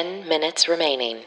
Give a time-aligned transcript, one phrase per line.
[0.00, 1.18] 10 minutes remaining.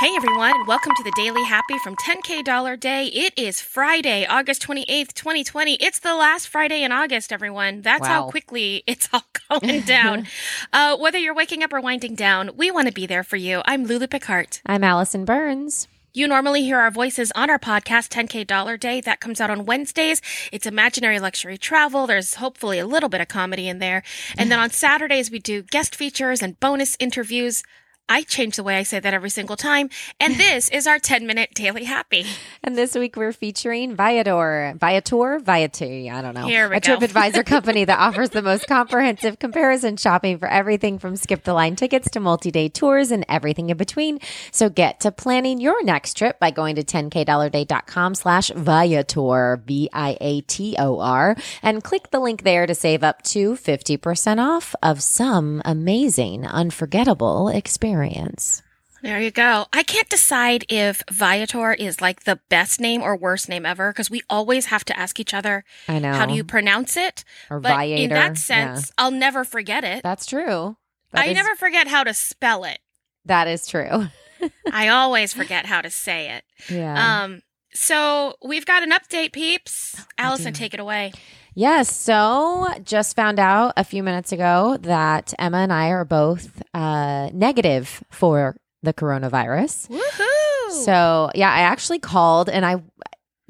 [0.00, 3.06] Hey everyone, and welcome to the Daily Happy from 10K Dollar Day.
[3.06, 5.74] It is Friday, August 28th, 2020.
[5.74, 7.80] It's the last Friday in August, everyone.
[7.82, 9.22] That's how quickly it's all
[9.60, 10.26] going down.
[10.72, 13.62] uh, whether you're waking up or winding down, we want to be there for you.
[13.66, 14.58] I'm Lulu Picard.
[14.66, 15.86] I'm Allison Burns.
[16.12, 19.00] You normally hear our voices on our podcast, 10K Dollar Day.
[19.00, 20.20] That comes out on Wednesdays.
[20.50, 22.08] It's imaginary luxury travel.
[22.08, 24.02] There's hopefully a little bit of comedy in there.
[24.36, 27.62] And then on Saturdays, we do guest features and bonus interviews.
[28.08, 29.88] I change the way I say that every single time.
[30.20, 32.26] And this is our 10 minute daily happy.
[32.62, 36.46] And this week we're featuring Viator, Viator, Viator, I don't know.
[36.46, 36.96] Here we a go.
[36.96, 41.76] TripAdvisor company that offers the most comprehensive comparison shopping for everything from skip the line
[41.76, 44.18] tickets to multi-day tours and everything in between.
[44.50, 51.84] So get to planning your next trip by going to 10kdollarday.com slash Viator, V-I-A-T-O-R, and
[51.84, 57.91] click the link there to save up to 50% off of some amazing, unforgettable experience.
[59.02, 59.66] There you go.
[59.72, 64.08] I can't decide if Viator is like the best name or worst name ever because
[64.10, 66.12] we always have to ask each other, I know.
[66.12, 67.24] how do you pronounce it?
[67.50, 68.02] Or But Viator.
[68.04, 70.04] in that sense, I'll never forget it.
[70.04, 70.76] That's true.
[71.10, 72.78] That I is- never forget how to spell it.
[73.24, 74.06] That is true.
[74.72, 76.44] I always forget how to say it.
[76.72, 77.22] Yeah.
[77.24, 77.42] Um,
[77.74, 79.96] so we've got an update, peeps.
[80.18, 81.12] Allison, take it away.
[81.54, 81.94] Yes.
[81.94, 87.30] So just found out a few minutes ago that Emma and I are both uh,
[87.32, 89.88] negative for the coronavirus.
[89.88, 90.84] Woohoo!
[90.84, 92.82] So yeah, I actually called and I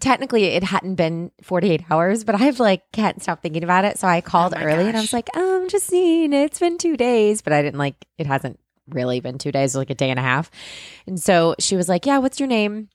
[0.00, 3.98] technically it hadn't been 48 hours, but I've like can't stop thinking about it.
[3.98, 6.44] So I called Oh early and I was like, I'm just seeing it.
[6.44, 9.90] It's been two days, but I didn't like it hasn't really been two days, like
[9.90, 10.50] a day and a half.
[11.06, 12.88] And so she was like, Yeah, what's your name?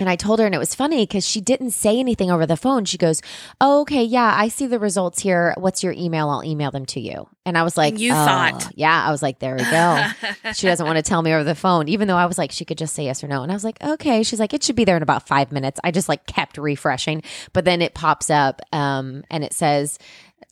[0.00, 2.56] And I told her, and it was funny because she didn't say anything over the
[2.56, 2.84] phone.
[2.84, 3.22] She goes,
[3.60, 5.54] oh, okay, yeah, I see the results here.
[5.56, 6.30] What's your email?
[6.30, 7.28] I'll email them to you.
[7.46, 8.72] And I was like, You "Oh." thought.
[8.74, 10.04] Yeah, I was like, there we go
[10.54, 12.64] she doesn't want to tell me over the phone, even though I was like, she
[12.64, 13.44] could just say yes or no.
[13.44, 14.24] And I was like, okay.
[14.24, 15.78] She's like, it should be there in about five minutes.
[15.84, 19.98] I just like kept refreshing, but then it pops up um, and it says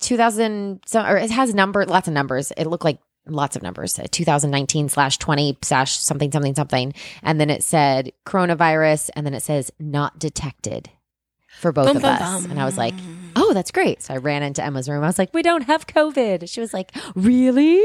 [0.00, 2.53] 2000, so, or it has number, lots of numbers.
[2.56, 6.94] It looked like lots of numbers, uh, 2019 slash 20 slash something, something, something.
[7.22, 10.91] And then it said coronavirus and then it says not detected
[11.61, 12.43] for both Bum, of bum, us.
[12.43, 12.50] bum.
[12.50, 12.94] And I was like,
[13.37, 14.03] oh, that's great.
[14.03, 15.05] So I ran into Emma's room.
[15.05, 16.49] I was like, we don't have COVID.
[16.49, 17.81] She was like, really?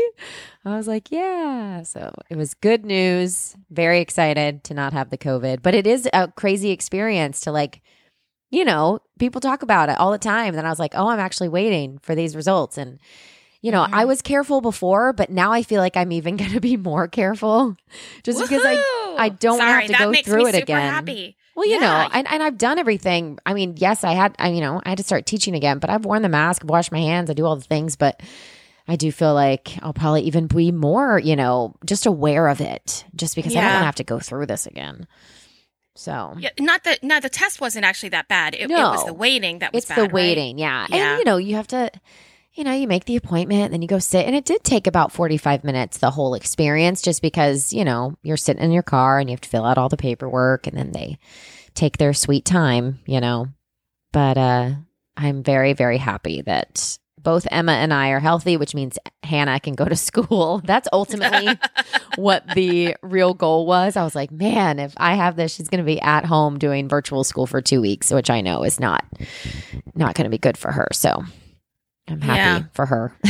[0.66, 1.84] I was like, yeah.
[1.84, 3.56] So it was good news.
[3.70, 7.82] Very excited to not have the COVID, but it is a crazy experience to like,
[8.50, 10.56] you know, people talk about it all the time.
[10.56, 12.78] Then I was like, oh, I'm actually waiting for these results.
[12.78, 13.00] And,
[13.62, 14.08] you know, I mm-hmm.
[14.08, 17.76] was careful before, but now I feel like I'm even going to be more careful
[18.24, 20.64] just because I, I don't wanna have to that go makes through me it super
[20.64, 20.92] again.
[20.94, 21.38] Happy.
[21.56, 21.80] well, you Yeah.
[21.80, 23.40] know, and, and I've done everything.
[23.46, 25.90] I mean, yes, I had, I, you know, I had to start teaching again, but
[25.90, 28.22] I've worn the mask, washed my hands, I do all the things, but
[28.88, 33.04] I do feel like I'll probably even be more, you know, just aware of it
[33.16, 33.74] just because I don't Yeah.
[33.74, 35.08] want to have to go through this again.
[35.96, 37.04] So Yeah, not that.
[37.04, 38.54] No, the test wasn't actually that bad.
[38.54, 39.98] It, it was the waiting that was it's bad.
[39.98, 40.14] the right?
[40.14, 40.60] waiting.
[40.60, 40.86] Yeah.
[40.90, 41.12] Yeah.
[41.14, 41.90] And, you know, you have to,
[42.58, 44.26] you know, you make the appointment, then you go sit.
[44.26, 48.36] And it did take about 45 minutes, the whole experience, just because, you know, you're
[48.36, 50.92] sitting in your car and you have to fill out all the paperwork and then
[50.92, 51.20] they
[51.76, 53.48] take their sweet time, you know.
[54.12, 54.72] But uh
[55.16, 59.76] I'm very, very happy that both Emma and I are healthy, which means Hannah can
[59.76, 60.62] go to school.
[60.64, 61.60] That's ultimately
[62.16, 63.96] what the real goal was.
[63.96, 66.90] I was like, man, if I have this, she's going to be at home doing
[66.90, 69.06] virtual school for two weeks, which I know is not
[69.94, 70.88] not going to be good for her.
[70.92, 71.24] So
[72.08, 72.64] I'm happy Yeah.
[72.74, 73.14] for her.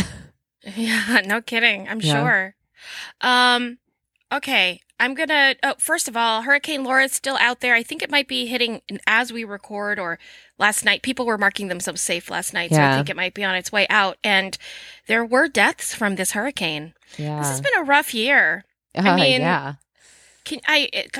[0.75, 1.87] Yeah, no kidding.
[1.87, 2.21] I'm Yeah.
[2.21, 2.55] sure.
[3.21, 3.77] Um,
[4.33, 4.81] okay.
[4.99, 5.55] I'm gonna.
[5.63, 7.73] Oh, first of all, Hurricane Laura is still out there.
[7.75, 10.17] I think it might be hitting as we record or
[10.57, 11.03] last night.
[11.03, 13.71] People were marking themselves safe last night, so I think it might be on its
[13.71, 14.17] way out.
[14.23, 14.57] And
[15.05, 16.93] there were deaths from this hurricane.
[17.17, 17.37] yeah.
[17.39, 18.65] This has been a rough year.
[18.95, 19.75] Uh, mean, yeah.
[20.45, 21.15] Can I it,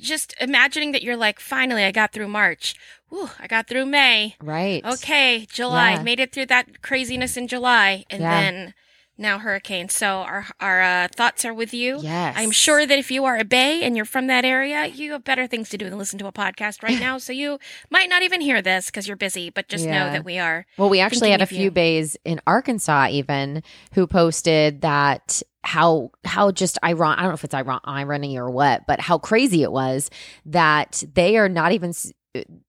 [0.00, 2.74] just imagining that you're like, finally, I got through March.
[3.08, 4.36] Whew, I got through May.
[4.40, 4.84] Right.
[4.84, 5.92] Okay, July.
[5.92, 6.02] Yeah.
[6.02, 8.40] Made it through that craziness in July, and Yeah.
[8.40, 8.74] then
[9.18, 9.90] now hurricane.
[9.90, 11.98] So our our uh, thoughts are with you.
[12.00, 12.34] Yes.
[12.38, 15.22] I'm sure that if you are a Bay and you're from that area, you have
[15.24, 17.18] better things to do than listen to a podcast right now.
[17.18, 17.58] so you
[17.90, 19.50] might not even hear this because you're busy.
[19.50, 20.64] But just know that we are.
[20.78, 21.70] Well, we actually had a few you.
[21.70, 23.62] bays in Arkansas even
[23.92, 28.50] who posted that how how just iron I don't know if it's iron irony or
[28.50, 30.10] what, but how crazy it was
[30.46, 31.92] that they are not even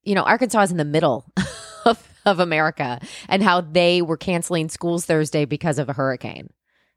[0.03, 1.25] you know Arkansas is in the middle
[1.85, 6.49] of of America and how they were canceling schools Thursday because of a hurricane.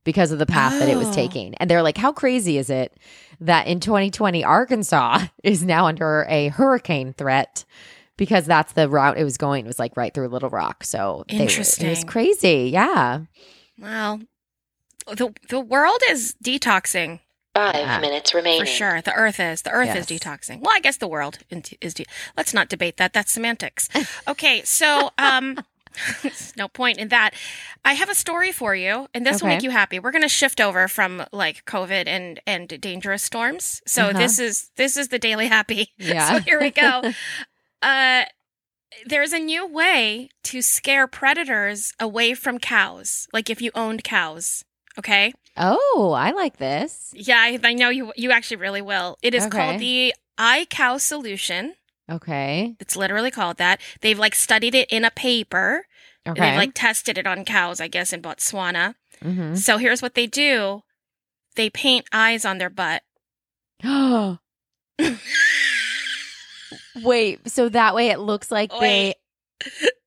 [0.05, 1.13] Because of the path that it was Oh.
[1.13, 1.57] taking.
[1.57, 2.97] And they're like, how crazy is it
[3.41, 7.65] that in 2020, Arkansas is now under a hurricane threat
[8.17, 9.65] because that's the route it was going.
[9.65, 10.85] It was like right through Little Rock.
[10.85, 12.71] So they were- it was crazy.
[12.73, 13.23] Yeah.
[13.81, 14.21] Well,
[15.15, 17.21] the the world is detoxing.
[17.55, 17.99] Five Yeah.
[18.01, 18.61] minutes remaining.
[18.61, 19.01] For sure.
[19.01, 19.63] The earth is.
[19.63, 20.61] The earth is detoxing.
[20.61, 21.39] Well, I guess the world
[21.81, 21.95] is.
[21.95, 22.05] De-
[22.37, 23.13] Let's not debate that.
[23.15, 23.89] That's semantics.
[24.29, 24.61] Okay.
[24.65, 25.57] So, um,
[26.57, 27.31] no point in that.
[27.85, 29.99] I have a story for you, and this will make you happy.
[29.99, 33.81] We're going to shift over from like COVID and and dangerous storms.
[33.87, 34.19] So Uh-huh.
[34.19, 35.93] this is this is the daily happy.
[35.99, 36.33] Yeah.
[36.33, 37.11] so here we go.
[37.81, 38.25] uh,
[39.07, 43.29] there's a new way to scare predators away from cows.
[43.33, 44.65] Like if you owned cows.
[44.99, 45.33] Okay.
[45.57, 47.13] Oh, I like this.
[47.15, 48.13] Yeah, I, I know you.
[48.17, 49.19] You actually really will.
[49.23, 49.59] It is Okay.
[49.59, 51.75] called the iCow solution.
[52.11, 52.77] Okay.
[52.79, 53.81] It's literally called that.
[54.01, 55.87] They've like studied it in a paper.
[56.29, 56.41] Okay.
[56.41, 58.95] They've like tested it on cows, I guess, in Botswana.
[59.23, 60.83] hmm So here's what they do:
[61.57, 63.03] they paint eyes on their butt.
[63.85, 64.39] Oh.
[67.03, 69.15] Wait, so that way it looks like they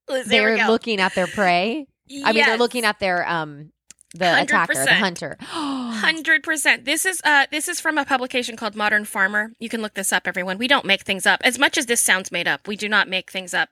[0.07, 1.85] There they're looking at their prey.
[2.23, 3.71] I mean, they're looking at their um
[4.13, 4.87] the attacker, the 100%.
[4.99, 5.37] hunter.
[5.41, 6.85] Hundred percent.
[6.85, 9.51] This is uh this is from a publication called Modern Farmer.
[9.59, 10.57] You can look this up, everyone.
[10.57, 11.41] We don't make things up.
[11.43, 13.69] As much as this sounds made up, we do not make things up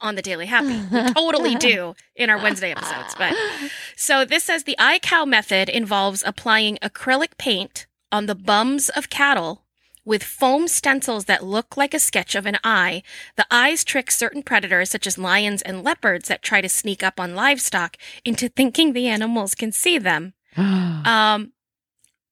[0.00, 0.82] on the Daily Happy.
[0.94, 3.14] We totally do in our Wednesday episodes.
[3.16, 3.34] But
[3.96, 9.61] so this says the iCow method involves applying acrylic paint on the bums of cattle
[10.04, 13.02] with foam stencils that look like a sketch of an eye.
[13.36, 17.20] The eyes trick certain predators, such as lions and leopards, that try to sneak up
[17.20, 20.34] on livestock into thinking the animals can see them.
[20.56, 21.52] Um,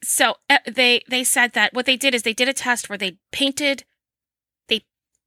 [0.03, 2.97] so uh, they they said that what they did is they did a test where
[2.99, 3.85] they painted,
[4.69, 4.85] they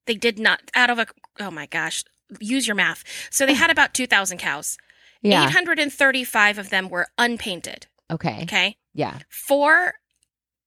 [0.08, 1.08] they did not out of a
[1.40, 2.04] oh my gosh,
[2.40, 3.04] use your math.
[3.32, 4.78] So they had about two thousand cows.
[5.22, 5.46] yeah.
[5.46, 7.88] Eight hundred and thirty five of them were unpainted.
[8.12, 8.44] Okay.
[8.44, 9.20] Okay, Yeah.
[9.30, 9.96] four.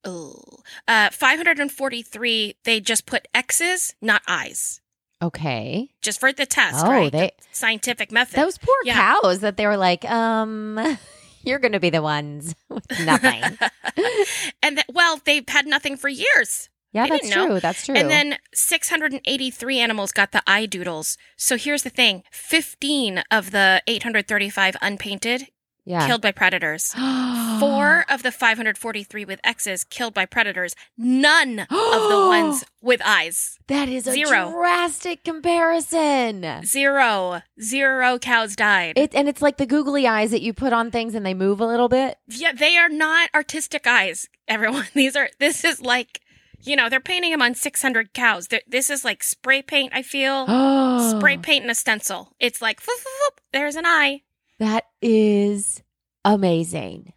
[0.07, 0.41] Oh,
[0.87, 4.79] uh, 543, they just put X's, not eyes,
[5.21, 5.89] Okay.
[6.01, 7.11] just for the test, Oh, right?
[7.11, 8.39] they The scientific method.
[8.39, 8.95] those poor Yeah.
[8.95, 10.97] cows that they were like, um,
[11.43, 13.43] you're going to be the ones with nothing.
[14.63, 16.69] and that, well, they've had nothing for years.
[16.93, 17.59] Yeah, I that's true.
[17.59, 17.95] That's true.
[17.95, 21.17] And then 683 animals got the eye doodles.
[21.35, 25.47] So here's the thing 15 of the 835 unpainted
[25.87, 26.05] yeah.
[26.05, 26.93] killed by predators.
[27.59, 30.75] Four of the 543 with X's killed by predators.
[30.97, 33.57] None of the ones with eyes.
[33.67, 34.51] That is a Zero.
[34.51, 36.63] drastic comparison.
[36.65, 37.41] Zero.
[37.61, 38.97] Zero cows died.
[38.97, 41.59] It and it's like the googly eyes that you put on things and they move
[41.59, 42.17] a little bit.
[42.27, 44.87] yeah, they are not artistic eyes, everyone.
[44.93, 46.21] These are, this is like,
[46.61, 48.47] you know, they're painting them on 600 cows.
[48.47, 50.45] They're, this is like spray paint, I feel.
[51.17, 52.33] spray paint and a stencil.
[52.39, 54.21] It's like, "Foop, foop, foop, there's an eye.
[54.59, 55.81] That is
[56.25, 57.13] amazing.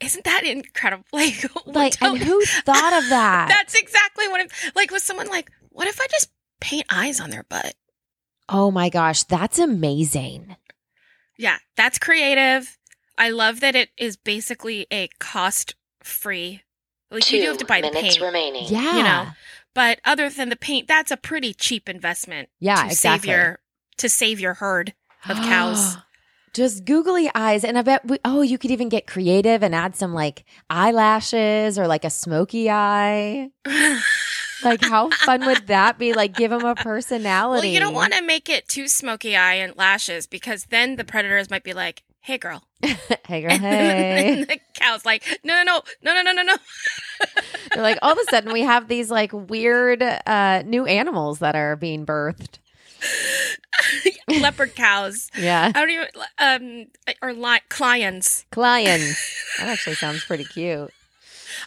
[0.00, 1.04] Isn't that incredible?
[1.12, 3.46] Like, Like, and who thought of that?
[3.48, 4.90] That's exactly what I'm like.
[4.90, 6.30] Was someone like, what if I just
[6.60, 7.74] paint eyes on their butt?
[8.48, 10.56] oh my gosh, that's amazing.
[11.38, 12.76] Yeah, that's creative.
[13.16, 16.62] I love that it is basically a cost free.
[17.10, 18.66] Like Two you do have to buy the minutes paint, remaining.
[18.68, 18.96] Yeah.
[18.96, 19.26] You know,
[19.74, 22.48] but other than the paint, that's a pretty cheap investment.
[22.60, 23.28] Yeah, to exactly.
[23.28, 23.58] save your
[23.98, 24.92] to save your herd
[25.28, 25.96] of cows.
[26.52, 27.64] Just googly eyes.
[27.64, 31.78] And I bet, we, oh, you could even get creative and add some like eyelashes
[31.78, 33.50] or like a smoky eye.
[34.64, 36.12] Like, how fun would that be?
[36.12, 37.66] Like, give them a personality.
[37.66, 41.04] Well, you don't want to make it too smoky eye and lashes because then the
[41.04, 42.62] predators might be like, "Hey, girl,"
[43.26, 44.44] hey, girl, and hey.
[44.48, 46.56] the cow's like, "No, no, no, no, no, no, no,
[47.72, 51.56] They're like, all of a sudden, we have these like weird uh, new animals that
[51.56, 52.58] are being birthed.
[53.02, 55.30] No." Leopard cows.
[55.36, 55.72] Yeah.
[55.74, 56.06] I don't even
[56.38, 56.86] um
[57.22, 58.46] or li- clients.
[58.50, 59.38] Clients.
[59.58, 60.90] That actually sounds pretty cute.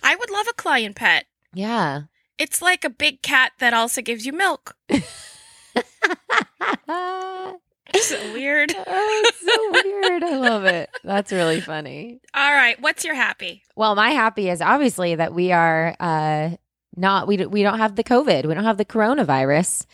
[0.01, 1.25] I would love a client pet.
[1.53, 2.03] Yeah.
[2.37, 4.75] It's like a big cat that also gives you milk.
[6.87, 7.59] oh,
[7.95, 8.73] So weird.
[8.75, 10.23] it's so weird.
[10.23, 10.89] I love it.
[11.03, 12.19] That's really funny.
[12.33, 13.63] All right, what's your happy?
[13.75, 16.49] Well, my happy is obviously that we are uh,
[16.95, 19.85] not we we don't have the COVID, we don't have the coronavirus,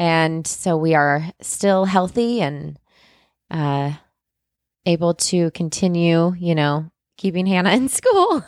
[0.00, 2.78] and so we are still healthy and
[3.50, 3.92] uh,
[4.86, 6.34] able to continue.
[6.38, 8.42] You know, keeping Hannah in school.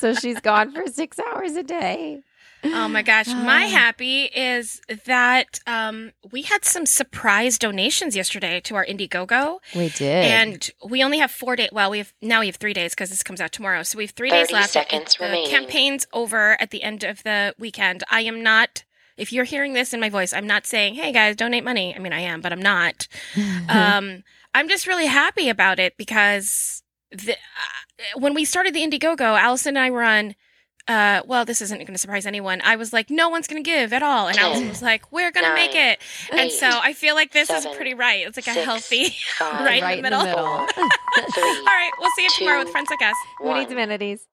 [0.00, 2.22] so she's gone for six hours a day.
[2.62, 3.68] Oh my gosh, my Ah.
[3.68, 10.24] happy is that um, we had some surprise donations yesterday to our Indiegogo, We did.
[10.26, 11.70] and we only have four days.
[11.72, 14.04] Well, we have now we have three days because this comes out tomorrow, so we
[14.04, 14.70] have three days 30 left.
[14.72, 15.48] seconds the remaining.
[15.50, 18.02] campaign's over at the end of the weekend.
[18.10, 18.84] I am not.
[19.20, 21.98] If you're hearing this in my voice, I'm not saying, "Hey guys, donate money." I
[21.98, 23.06] mean, I am, but I'm not.
[23.68, 24.24] um,
[24.54, 29.76] I'm just really happy about it because the, uh, when we started the Indiegogo, Allison
[29.76, 30.34] and I were on
[30.88, 32.60] uh, well, this isn't going to surprise anyone.
[32.64, 34.28] I was like, no one's going to give at all.
[34.28, 36.00] And Allison was like, we're going to make nine, it.
[36.32, 38.26] And so I feel like this seven, is pretty right.
[38.26, 40.20] It's like a six, healthy, five, right, Right in the middle.
[40.20, 41.90] four, three, all right.
[42.00, 43.16] We'll see you tomorrow with two, Friends Like Us.
[43.38, 43.72] Who needs one.
[43.74, 44.26] amenities?